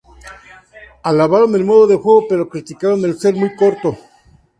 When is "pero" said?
2.27-2.49